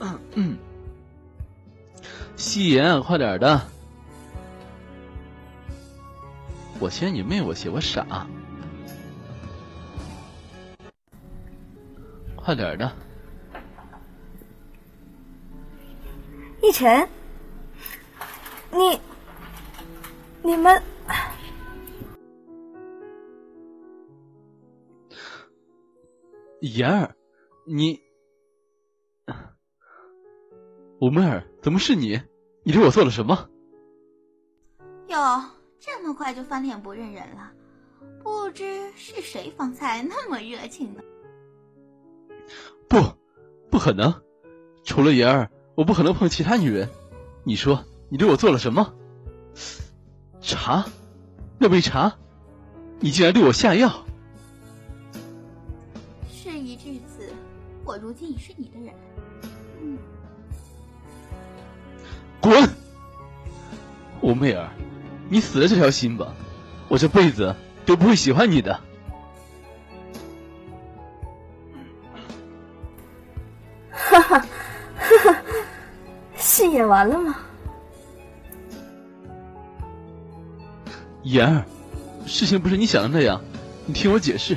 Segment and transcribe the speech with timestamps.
[0.00, 0.58] 嗯嗯，
[2.36, 3.60] 夕颜，快点的！
[6.80, 8.26] 我嫌你妹，我嫌我傻，
[12.34, 12.90] 快点的！
[16.62, 17.06] 逸晨，
[18.70, 18.98] 你、
[20.42, 20.82] 你们，
[26.60, 27.14] 妍儿，
[27.66, 28.00] 你，
[31.00, 32.20] 五妹儿，怎么是你？
[32.62, 33.48] 你对我做了什么？
[35.08, 35.42] 哟，
[35.78, 37.50] 这么快就翻脸不认人了？
[38.22, 41.00] 不知是谁方才那么热情呢？
[42.86, 42.98] 不，
[43.70, 44.12] 不可能！
[44.84, 46.86] 除了妍儿，我不可能碰其他女人。
[47.44, 48.94] 你说，你对我做了什么？
[50.42, 50.84] 茶，
[51.58, 52.14] 那杯茶，
[52.98, 54.04] 你竟然对我下药！
[56.30, 57.32] 事已至此，
[57.86, 58.94] 我如今已是你的人。
[62.40, 62.68] 滚！
[64.20, 64.68] 吴媚儿，
[65.28, 66.34] 你死了这条心吧，
[66.88, 68.80] 我这辈子都不会喜欢你的。
[73.92, 74.38] 哈哈，
[74.98, 75.36] 哈哈，
[76.36, 77.36] 戏演完了吗？
[81.22, 81.64] 妍儿，
[82.26, 83.40] 事情不是你想的那样，
[83.86, 84.56] 你听我解释。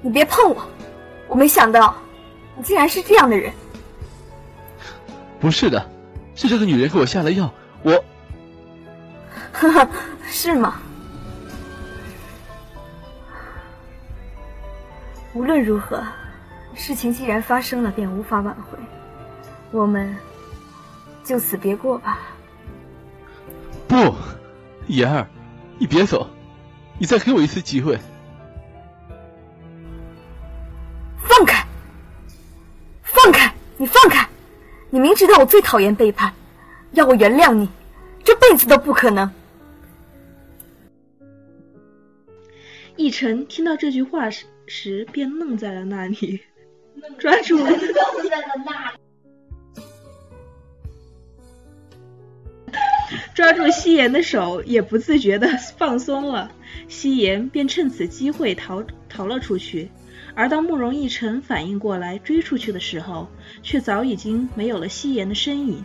[0.00, 0.66] 你别碰我！
[1.28, 1.94] 我没想到
[2.56, 3.52] 你竟然是这样的人。
[5.40, 5.90] 不是的，
[6.34, 8.04] 是这个女人给我下了药，我……
[9.52, 9.88] 哈哈，
[10.24, 10.80] 是吗？
[15.34, 16.02] 无论如何，
[16.74, 18.78] 事情既然发生了，便无法挽回。
[19.70, 20.16] 我们
[21.22, 22.18] 就此别过吧。
[23.86, 24.14] 不，
[24.86, 25.26] 妍儿，
[25.78, 26.28] 你别走，
[26.98, 27.98] 你再给我一次机会。
[34.96, 36.32] 你明知道我最讨厌背叛，
[36.92, 37.68] 要我原谅你，
[38.24, 39.30] 这辈子都不可能。
[42.96, 46.40] 奕晨听到这句话时时，便愣在了那里，
[47.18, 47.70] 抓住了。
[53.34, 56.50] 抓住夕颜的手，也不自觉的放松了。
[56.88, 59.90] 夕颜便趁此机会逃逃了出去。
[60.36, 63.26] 而当慕容逸晨反应过来追出去的时候，
[63.62, 65.82] 却早已经没有了夕颜的身影。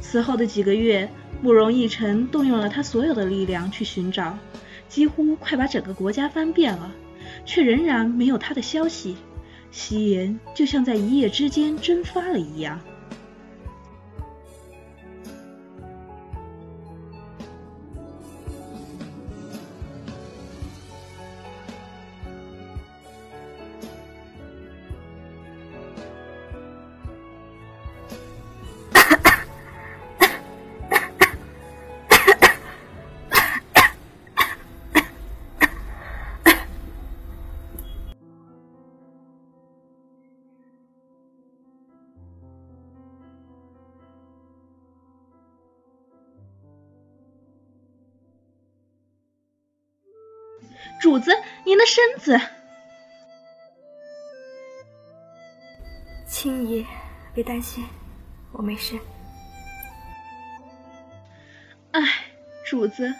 [0.00, 1.08] 此后的几个月，
[1.40, 4.36] 慕容逸晨动用了他所有的力量去寻找，
[4.88, 6.92] 几乎快把整个国家翻遍了，
[7.46, 9.16] 却仍然没有他的消息。
[9.70, 12.80] 夕颜就像在一夜之间蒸发了一样。
[51.00, 51.32] 主子，
[51.64, 52.38] 您的身子。
[56.26, 56.86] 青姨，
[57.32, 57.84] 别担心，
[58.52, 58.98] 我没事。
[61.92, 62.02] 唉，
[62.66, 63.14] 主子，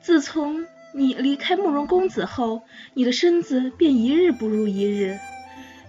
[0.00, 2.62] 自从你离开慕容公子后，
[2.94, 5.16] 你的身子便一日不如一日。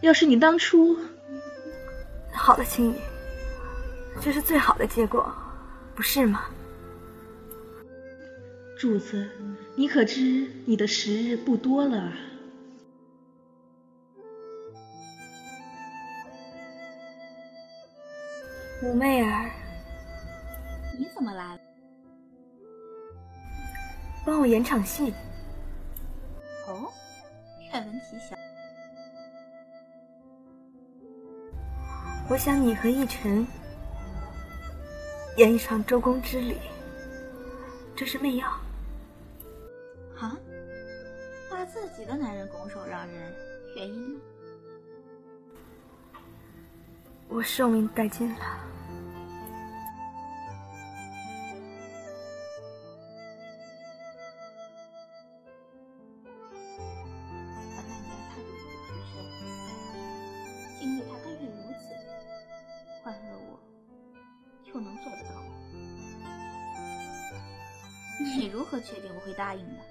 [0.01, 0.95] 要是你当初……
[2.31, 2.95] 好了，青姨，
[4.21, 5.33] 这是最好的结果，
[5.95, 6.45] 不是吗？
[8.77, 9.27] 主子，
[9.75, 12.13] 你可知你的时日不多了啊？
[18.83, 19.49] 武媚儿，
[20.99, 21.61] 你怎么来了？
[24.25, 25.13] 帮我演场戏。
[26.67, 26.91] 哦，
[27.71, 28.37] 愿闻其详。
[32.29, 33.45] 我想你和奕晨
[35.37, 36.57] 演一场周公之礼，
[37.95, 38.60] 这是媚药。
[41.73, 43.33] 自己的男人拱手让人，
[43.75, 44.21] 原因呢？
[47.29, 48.39] 我寿命殆尽了。
[61.07, 61.95] 他甘愿如此，
[63.03, 63.19] 换了
[63.49, 63.59] 我，
[64.65, 65.49] 又能做得到吗？
[68.19, 69.81] 你如何确定我会答应的？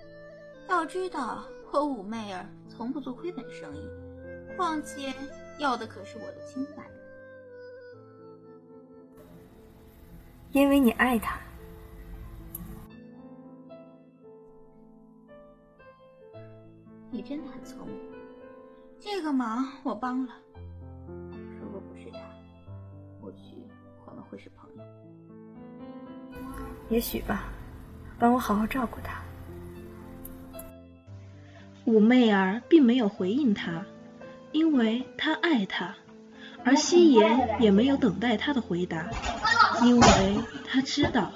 [0.69, 3.89] 要知道，我武媚儿从不做亏本生意，
[4.57, 5.15] 况且
[5.59, 6.85] 要的可是我的清白。
[10.53, 11.39] 因为你爱他。
[17.13, 17.97] 你真的很聪明，
[18.99, 20.33] 这个忙我帮了。
[21.61, 22.19] 如果不是他，
[23.21, 23.65] 或许
[24.07, 24.83] 我们会是朋友。
[26.89, 27.45] 也许吧，
[28.19, 29.23] 帮我好好照顾他。
[31.91, 33.85] 武媚儿并没有回应他，
[34.53, 35.97] 因为他爱他，
[36.65, 39.11] 而夕颜也没有等待他的回答，
[39.83, 40.37] 因为
[40.69, 41.33] 他知道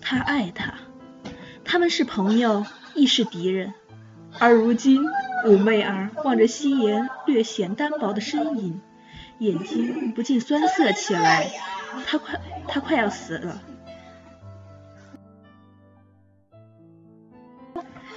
[0.00, 0.74] 他爱他，
[1.64, 2.64] 他们是朋友，
[2.94, 3.74] 亦是敌人。
[4.38, 5.02] 而如今，
[5.46, 8.80] 武媚儿望着夕颜略显单薄的身影，
[9.40, 11.50] 眼睛不禁酸涩起来。
[12.06, 13.62] 她快，她快要死了。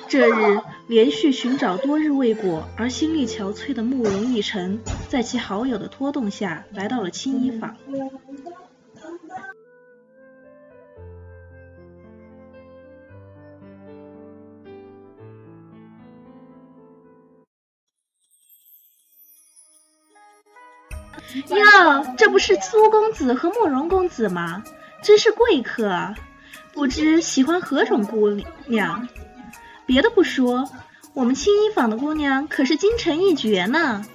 [0.07, 7.75] 这日，连续寻找多日未果而心力憔悴的慕容逸晨，在其好友的拖动下来到了青衣坊。
[21.47, 24.61] 哟，这不是苏公子和慕容公子吗？
[25.01, 26.13] 真是贵客啊！
[26.73, 28.29] 不知喜欢何种姑
[28.67, 29.07] 娘？
[29.91, 30.69] 别的不说，
[31.13, 34.05] 我们青衣坊的姑娘可是京城一绝呢。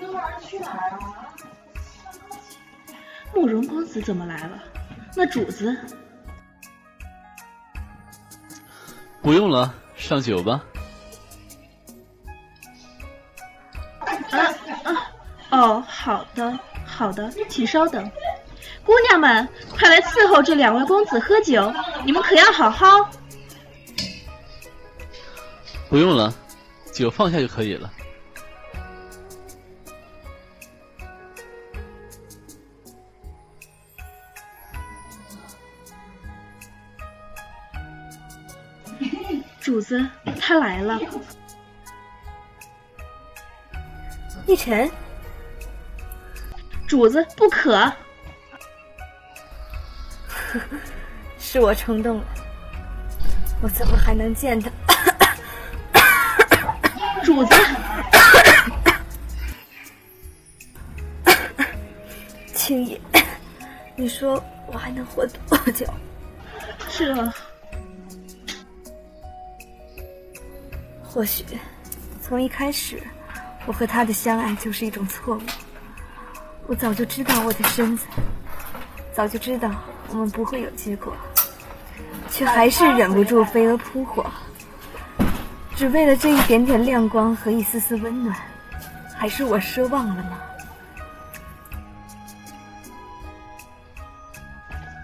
[3.34, 4.58] 慕容公子怎么来了？
[5.14, 5.76] 那主子？
[9.20, 10.64] 不用了，上酒吧。
[14.30, 14.40] 啊
[14.82, 15.10] 啊！
[15.50, 16.58] 哦，好的。
[16.86, 18.10] 好的，请稍等。
[18.82, 19.46] 姑娘们，
[19.78, 21.70] 快来伺候这两位公子喝酒，
[22.06, 23.10] 你们可要好好。
[25.88, 26.34] 不用了，
[26.92, 27.92] 酒放下就可以了。
[39.60, 40.06] 主子，
[40.40, 40.98] 他来了。
[44.46, 44.90] 逸晨。
[46.86, 47.92] 主子不可，
[51.36, 52.24] 是我冲动了。
[53.60, 54.70] 我怎么还能见他？
[57.26, 57.54] 主子，
[62.54, 63.00] 青野，
[63.96, 65.84] 你说我还能活多久？
[66.88, 67.32] 这，
[71.02, 71.44] 或许
[72.22, 73.02] 从一开始，
[73.66, 75.42] 我和他的相爱就是一种错误。
[76.68, 78.06] 我早就知道我的身子，
[79.12, 79.68] 早就知道
[80.10, 81.12] 我们不会有结果，
[82.30, 84.24] 却还是忍不住飞蛾扑火，
[85.76, 88.34] 只为了这一点点亮光和一丝丝温暖，
[89.14, 90.38] 还是我奢望了吗？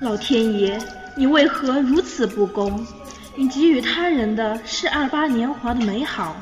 [0.01, 0.81] 老天爷，
[1.15, 2.87] 你为何如此不公？
[3.37, 6.35] 你给予他人的是二八年华的美好，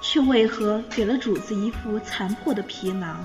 [0.00, 3.24] 却为何给了主子一副残破的皮囊？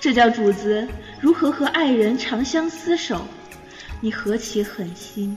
[0.00, 0.88] 这叫主子
[1.20, 3.24] 如何和爱人长相厮守？
[4.00, 5.36] 你何其狠心，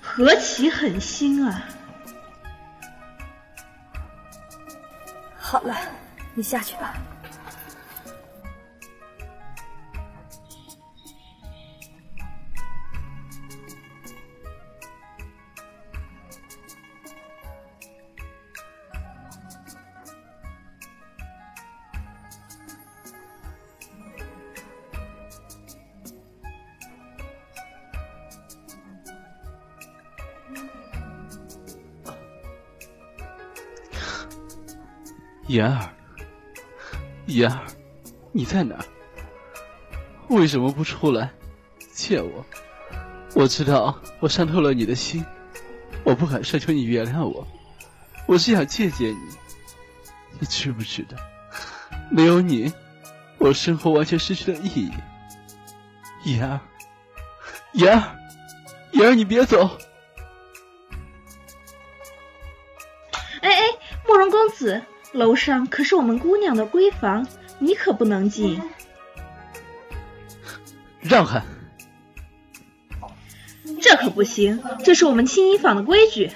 [0.00, 1.62] 何其狠心啊！
[5.50, 5.76] 好了，
[6.32, 6.94] 你下去吧。
[35.50, 35.90] 妍儿，
[37.26, 37.66] 妍儿，
[38.30, 38.84] 你在哪儿？
[40.28, 41.28] 为什么不出来
[41.92, 42.46] 见我？
[43.34, 45.24] 我知道我伤透了你的心，
[46.04, 47.44] 我不敢奢求你原谅我，
[48.26, 49.28] 我是想见见你。
[50.38, 51.16] 你知不知道，
[52.12, 52.72] 没有你，
[53.38, 54.92] 我生活完全失去了意义。
[56.26, 56.60] 妍儿，
[57.72, 58.16] 妍儿，
[58.92, 59.68] 妍儿，你别走！
[63.42, 63.62] 哎哎，
[64.06, 64.80] 慕容公子。
[65.12, 67.26] 楼上可是我们姑娘的闺房，
[67.58, 68.60] 你可不能进。
[71.00, 71.42] 让开！
[73.80, 76.30] 这可不行，这是我们青衣坊的规矩。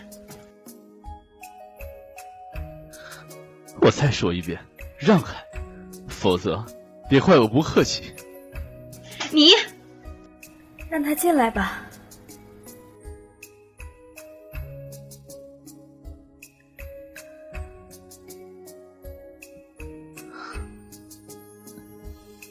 [3.81, 4.59] 我再说一遍，
[4.99, 5.35] 让开，
[6.09, 6.65] 否则
[7.09, 8.15] 别怪我不客气。
[9.31, 9.51] 你
[10.89, 11.84] 让他进来吧。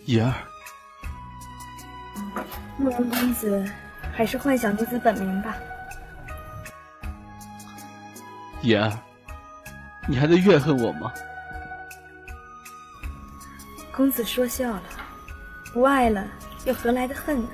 [0.06, 0.34] 言儿，
[2.78, 3.66] 慕容公子
[4.14, 5.56] 还是幻想女子本名吧。
[8.62, 9.00] 言儿，
[10.08, 11.14] 你还在怨恨我吗？
[13.96, 14.84] 公子说笑了，
[15.72, 16.28] 不爱了
[16.66, 17.50] 又何来的恨呢？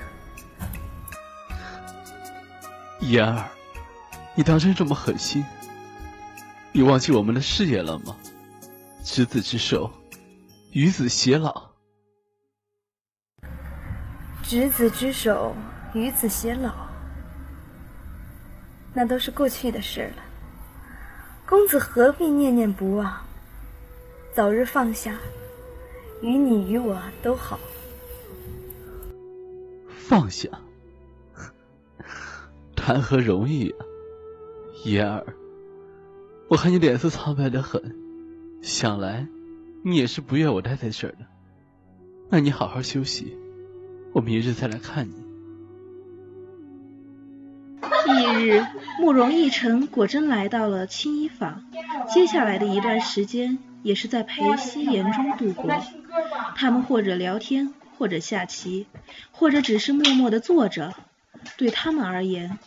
[3.00, 3.44] 言儿，
[4.34, 5.44] 你当真这么狠心？
[6.72, 8.16] 你忘记我们的誓言了吗？
[9.04, 9.92] 执子之手，
[10.72, 11.69] 与子偕老。
[14.50, 15.54] 执子之手，
[15.94, 16.72] 与子偕老，
[18.92, 20.24] 那都是过去的事了。
[21.46, 23.20] 公子何必念念不忘？
[24.34, 25.16] 早日放下，
[26.20, 27.60] 于你与我都好。
[29.88, 30.48] 放下，
[32.74, 33.86] 谈何容易啊！
[34.84, 35.24] 言儿，
[36.48, 37.80] 我看你脸色苍白的很，
[38.62, 39.28] 想来
[39.84, 41.18] 你也是不愿我待在这儿的。
[42.28, 43.38] 那你好好休息，
[44.12, 45.14] 我明日再来看你。
[48.06, 48.66] 翌日，
[48.98, 51.64] 慕容逸晨果真来到了青衣坊。
[52.12, 55.70] 接下来的一段时间，也是在陪夕颜中度过。
[56.56, 58.86] 他们或者聊天，或者下棋，
[59.30, 60.94] 或者只是默默的坐着。
[61.56, 62.58] 对他们而言，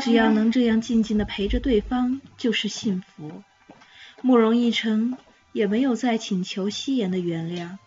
[0.00, 3.42] 只要能这样静静的陪着对方，就是幸福。
[4.20, 5.16] 慕容逸晨
[5.52, 7.78] 也没有再请求夕颜的原谅，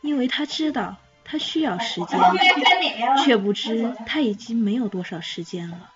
[0.00, 2.20] 因为他知道他需要时间，
[3.24, 5.90] 却不知他已经没有多少时间了。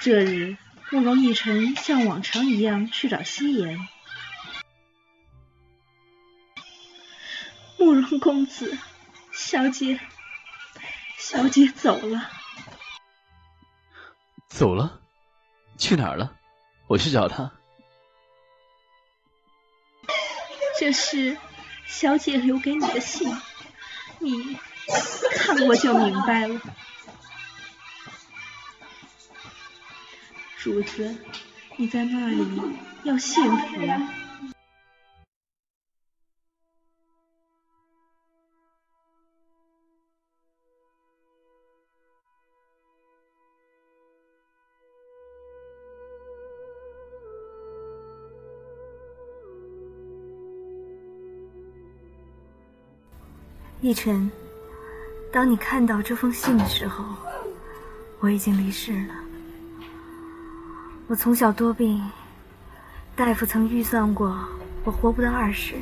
[0.00, 0.56] 这日，
[0.90, 3.78] 慕容逸晨像往常一样去找夕颜。
[7.78, 8.78] 慕容公子，
[9.32, 10.00] 小姐，
[11.18, 12.30] 小姐走了。
[14.48, 15.00] 走了？
[15.76, 16.34] 去哪儿了？
[16.86, 17.52] 我去找她。
[20.78, 21.36] 这是
[21.86, 23.34] 小姐留给你的信，
[24.20, 24.56] 你
[25.32, 26.60] 看过就明白了。
[30.58, 31.16] 主子，
[31.76, 32.60] 你在那里
[33.04, 34.23] 要幸福。
[53.84, 54.30] 逸晨，
[55.30, 57.04] 当你看到这封信的时候，
[58.18, 59.14] 我已经离世了。
[61.06, 62.02] 我从小多病，
[63.14, 64.34] 大夫曾预算过
[64.84, 65.74] 我活不到二十。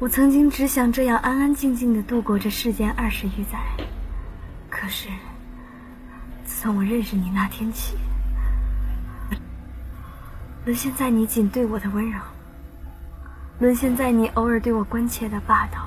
[0.00, 3.60] 我曾经只想这样安安静静的度过这世间二十余载。
[4.68, 5.08] 可是，
[6.44, 7.96] 自从我认识你那天起，
[10.64, 12.18] 沦陷在你仅对我的温柔，
[13.60, 15.86] 沦陷在你偶尔对我关切的霸道，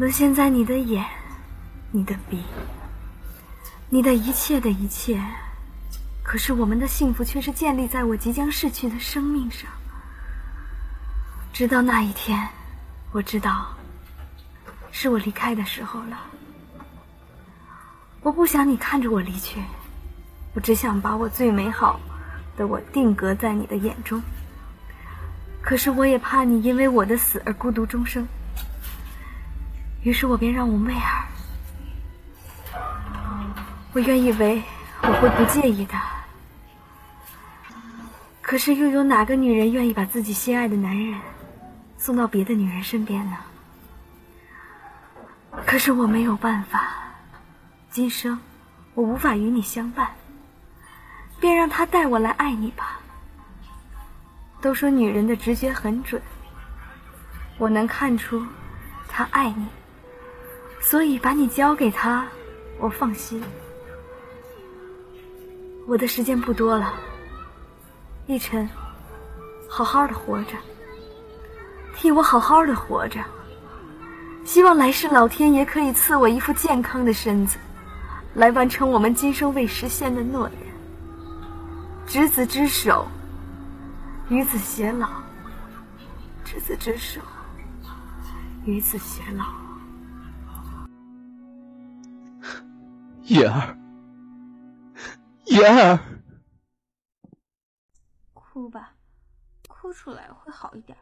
[0.00, 1.04] 沦陷在你的眼、
[1.90, 2.42] 你的鼻、
[3.90, 5.22] 你的一切的一切。
[6.22, 9.70] 可是我们的幸福却是建立在我即将逝去的生命上。
[11.52, 12.48] 直到那一天，
[13.12, 13.76] 我知道
[14.90, 16.18] 是我离开的时候了。
[18.22, 19.60] 我不想你看着我离去，
[20.54, 22.00] 我只想把我最美好
[22.56, 24.22] 的我定格在你的眼中。
[25.60, 28.26] 可是我也怕你因为我的死而孤独终生，
[30.02, 31.28] 于是我便让我妹儿，
[33.92, 34.62] 我原以为
[35.02, 35.94] 我会不介意的。
[38.40, 41.20] 可是，又有哪个女人愿意把自己心爱的男人
[41.98, 43.36] 送到别的女人身边呢？
[45.66, 46.82] 可是我没有办法，
[47.90, 48.40] 今生
[48.94, 50.12] 我无法与你相伴，
[51.38, 53.00] 便让他带我来爱你吧。
[54.62, 56.22] 都说女人的直觉很准，
[57.58, 58.46] 我能看出
[59.08, 59.66] 他爱你，
[60.80, 62.26] 所以把你交给他，
[62.78, 63.42] 我放心。
[65.86, 66.94] 我的时间不多了。
[68.26, 68.68] 逸晨，
[69.68, 70.56] 好好的活着，
[71.94, 73.20] 替我好好的活着。
[74.44, 77.58] 希望来世老天爷可以赐我一副健康的身子，
[78.34, 80.58] 来完成我们今生未实现的诺言。
[82.06, 83.06] 执子之手，
[84.28, 85.08] 与子偕老。
[86.44, 87.20] 执子之手，
[88.64, 89.44] 与子偕老。
[93.30, 93.78] 言儿，
[95.46, 95.98] 言儿。
[98.34, 98.92] 哭吧，
[99.68, 100.98] 哭出来会好一点。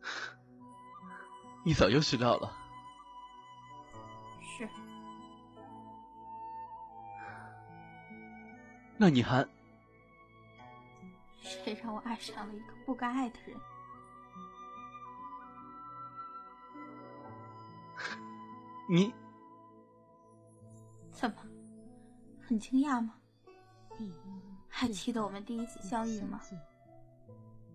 [1.66, 2.50] 你早就知道了。
[4.40, 4.66] 是。
[8.96, 9.46] 那你还……
[11.42, 13.54] 谁让我爱上了一个不该爱的人？
[18.92, 19.14] 你
[21.12, 21.36] 怎么，
[22.40, 23.20] 很惊讶吗？
[24.66, 26.40] 还记得我们第一次相遇吗？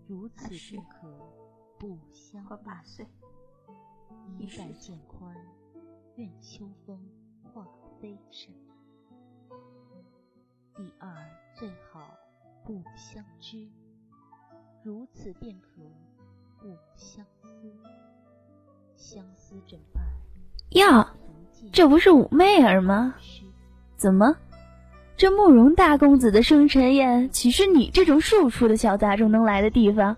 [0.09, 1.07] 如此不可
[1.79, 3.07] 不相我八岁，
[4.37, 5.33] 衣带渐宽，
[6.15, 6.99] 愿秋风
[7.45, 7.65] 化
[7.97, 8.53] 飞尘。
[10.75, 11.15] 第二
[11.53, 12.13] 最好
[12.65, 13.71] 不相知，
[14.83, 15.81] 如此便可
[16.59, 17.73] 不相思。
[18.97, 20.03] 相思枕畔，
[20.75, 21.13] 呀，
[21.71, 23.15] 这不是武媚儿吗？
[23.95, 24.35] 怎么，
[25.15, 30.17] 这慕容大公子的生辰宴岂是你这种庶出的小杂种能来的地方？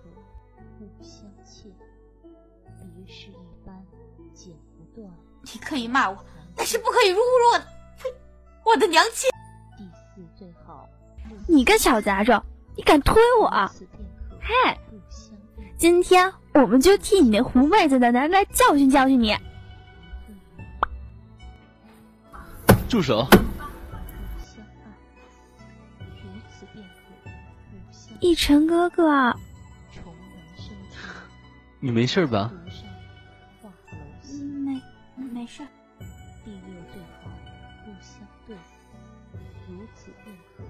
[5.53, 6.17] 你可以骂我，
[6.55, 7.65] 但是不可以侮辱我的，
[7.97, 8.09] 呸！
[8.65, 9.29] 我的娘亲。
[9.77, 10.89] 第四最好，
[11.47, 12.43] 你个小杂种，
[12.75, 13.49] 你敢推我？
[14.41, 14.77] 嘿，
[15.77, 19.37] 今天我们就替你那狐妹子的男来教训教训你。
[22.87, 23.27] 住手！
[28.19, 29.35] 逸晨哥哥，
[31.79, 32.51] 你没事吧？
[34.65, 34.81] 没，
[35.15, 35.61] 没事。
[36.43, 37.29] 第六最好
[37.85, 38.55] 不相对，
[39.67, 40.63] 如此便可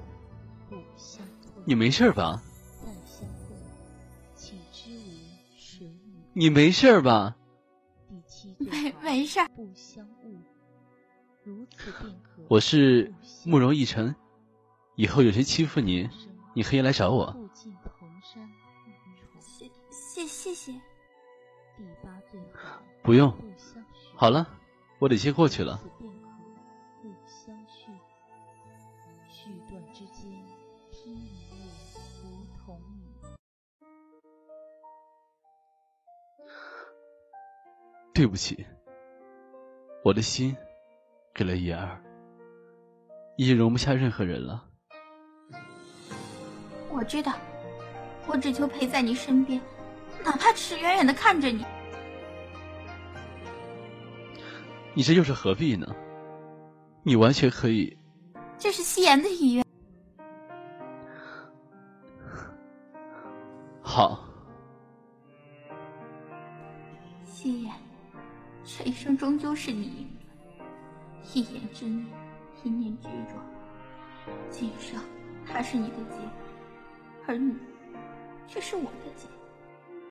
[0.70, 1.64] 不相退。
[1.66, 2.42] 你没事吧？
[2.82, 3.56] 再相会，
[4.36, 6.20] 岂知无水母？
[6.34, 7.36] 你没事吧？
[8.10, 9.40] 第七没没事。
[9.56, 10.06] 不相。
[12.48, 13.14] 我是
[13.46, 14.16] 慕容逸晨，
[14.96, 16.10] 以后有谁欺负你，
[16.54, 17.36] 你可以来找我。
[19.40, 20.72] 谢谢谢谢。
[21.76, 23.34] 第八最好不用。
[24.16, 24.48] 好了，
[25.00, 25.80] 我得先过去了。
[38.14, 38.66] 对不起，
[40.04, 40.58] 我的心
[41.38, 42.02] 给了叶儿，
[43.38, 44.66] 已经容不下任何人了。
[46.90, 47.34] 我知道，
[48.26, 49.62] 我只求陪在你身边，
[50.26, 51.64] 哪怕只是远远的看着你。
[54.96, 55.86] 你这又是何必呢？
[57.04, 57.96] 你完全可以。
[58.58, 59.64] 这是夕颜的意愿。
[63.80, 64.26] 好。
[67.24, 67.72] 夕颜，
[68.64, 70.08] 这一生终究是你。
[71.38, 72.04] 一言之念，
[72.64, 73.36] 一念执着，
[74.50, 75.00] 今生
[75.46, 76.18] 他是你的劫。
[77.28, 77.56] 而你，
[78.48, 79.28] 却是我的劫。